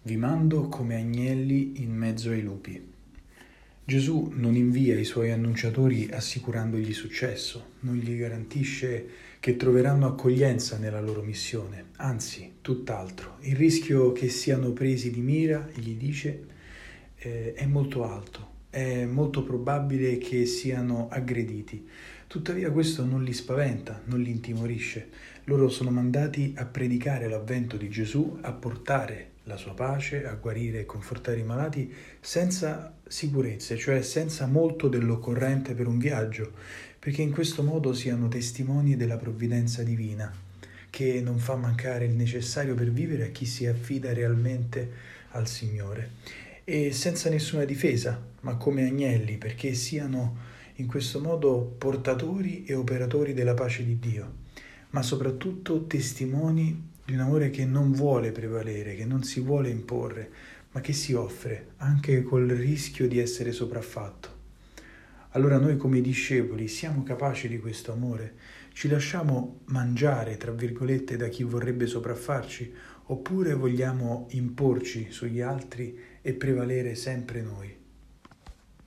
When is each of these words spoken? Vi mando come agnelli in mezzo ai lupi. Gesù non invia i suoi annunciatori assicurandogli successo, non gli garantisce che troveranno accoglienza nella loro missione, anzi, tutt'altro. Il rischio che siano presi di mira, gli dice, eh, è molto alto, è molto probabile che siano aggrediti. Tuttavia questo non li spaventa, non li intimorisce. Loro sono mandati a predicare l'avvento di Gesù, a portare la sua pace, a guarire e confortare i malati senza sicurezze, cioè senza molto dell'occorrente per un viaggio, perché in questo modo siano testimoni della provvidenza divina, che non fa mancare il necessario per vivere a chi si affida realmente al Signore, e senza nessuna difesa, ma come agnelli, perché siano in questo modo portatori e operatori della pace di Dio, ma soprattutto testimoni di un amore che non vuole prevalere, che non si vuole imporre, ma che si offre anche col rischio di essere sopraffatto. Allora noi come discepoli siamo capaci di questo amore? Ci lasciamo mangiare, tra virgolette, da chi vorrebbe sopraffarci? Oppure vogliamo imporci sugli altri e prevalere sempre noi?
Vi 0.00 0.16
mando 0.16 0.68
come 0.68 0.94
agnelli 0.94 1.82
in 1.82 1.92
mezzo 1.92 2.30
ai 2.30 2.40
lupi. 2.40 2.80
Gesù 3.84 4.30
non 4.36 4.54
invia 4.54 4.96
i 4.96 5.04
suoi 5.04 5.32
annunciatori 5.32 6.08
assicurandogli 6.10 6.92
successo, 6.92 7.70
non 7.80 7.96
gli 7.96 8.16
garantisce 8.16 9.06
che 9.40 9.56
troveranno 9.56 10.06
accoglienza 10.06 10.78
nella 10.78 11.00
loro 11.00 11.22
missione, 11.22 11.86
anzi, 11.96 12.58
tutt'altro. 12.62 13.38
Il 13.40 13.56
rischio 13.56 14.12
che 14.12 14.28
siano 14.28 14.70
presi 14.70 15.10
di 15.10 15.20
mira, 15.20 15.68
gli 15.74 15.94
dice, 15.94 16.44
eh, 17.16 17.54
è 17.54 17.66
molto 17.66 18.04
alto, 18.04 18.50
è 18.70 19.04
molto 19.04 19.42
probabile 19.42 20.16
che 20.18 20.46
siano 20.46 21.08
aggrediti. 21.10 21.86
Tuttavia 22.28 22.70
questo 22.70 23.04
non 23.04 23.24
li 23.24 23.32
spaventa, 23.32 24.00
non 24.04 24.20
li 24.20 24.30
intimorisce. 24.30 25.08
Loro 25.44 25.68
sono 25.68 25.90
mandati 25.90 26.54
a 26.56 26.64
predicare 26.66 27.28
l'avvento 27.28 27.76
di 27.76 27.88
Gesù, 27.88 28.38
a 28.42 28.52
portare 28.52 29.36
la 29.48 29.56
sua 29.56 29.72
pace, 29.72 30.26
a 30.26 30.34
guarire 30.34 30.80
e 30.80 30.86
confortare 30.86 31.40
i 31.40 31.42
malati 31.42 31.92
senza 32.20 32.94
sicurezze, 33.08 33.76
cioè 33.76 34.02
senza 34.02 34.46
molto 34.46 34.88
dell'occorrente 34.88 35.74
per 35.74 35.88
un 35.88 35.98
viaggio, 35.98 36.52
perché 36.98 37.22
in 37.22 37.32
questo 37.32 37.62
modo 37.62 37.94
siano 37.94 38.28
testimoni 38.28 38.96
della 38.96 39.16
provvidenza 39.16 39.82
divina, 39.82 40.30
che 40.90 41.20
non 41.22 41.38
fa 41.38 41.56
mancare 41.56 42.04
il 42.04 42.12
necessario 42.12 42.74
per 42.74 42.92
vivere 42.92 43.24
a 43.24 43.30
chi 43.30 43.46
si 43.46 43.66
affida 43.66 44.12
realmente 44.12 45.16
al 45.30 45.48
Signore, 45.48 46.10
e 46.64 46.92
senza 46.92 47.30
nessuna 47.30 47.64
difesa, 47.64 48.22
ma 48.42 48.56
come 48.56 48.86
agnelli, 48.86 49.38
perché 49.38 49.72
siano 49.72 50.36
in 50.74 50.86
questo 50.86 51.20
modo 51.20 51.74
portatori 51.78 52.64
e 52.64 52.74
operatori 52.74 53.32
della 53.32 53.54
pace 53.54 53.82
di 53.84 53.98
Dio, 53.98 54.34
ma 54.90 55.02
soprattutto 55.02 55.86
testimoni 55.86 56.96
di 57.08 57.14
un 57.14 57.20
amore 57.20 57.48
che 57.48 57.64
non 57.64 57.92
vuole 57.92 58.32
prevalere, 58.32 58.94
che 58.94 59.06
non 59.06 59.22
si 59.22 59.40
vuole 59.40 59.70
imporre, 59.70 60.30
ma 60.72 60.82
che 60.82 60.92
si 60.92 61.14
offre 61.14 61.68
anche 61.78 62.22
col 62.22 62.46
rischio 62.46 63.08
di 63.08 63.18
essere 63.18 63.52
sopraffatto. 63.52 64.36
Allora 65.30 65.56
noi 65.56 65.78
come 65.78 66.02
discepoli 66.02 66.68
siamo 66.68 67.02
capaci 67.04 67.48
di 67.48 67.58
questo 67.58 67.92
amore? 67.92 68.34
Ci 68.74 68.88
lasciamo 68.88 69.60
mangiare, 69.68 70.36
tra 70.36 70.52
virgolette, 70.52 71.16
da 71.16 71.28
chi 71.28 71.44
vorrebbe 71.44 71.86
sopraffarci? 71.86 72.74
Oppure 73.04 73.54
vogliamo 73.54 74.26
imporci 74.32 75.10
sugli 75.10 75.40
altri 75.40 75.98
e 76.20 76.34
prevalere 76.34 76.94
sempre 76.94 77.40
noi? 77.40 77.74